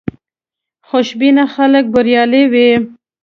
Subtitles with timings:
[0.87, 2.69] خوشبینه خلک بریالي وي.